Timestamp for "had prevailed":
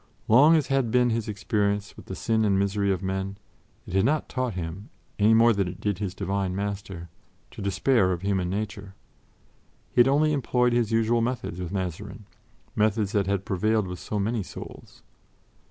13.27-13.85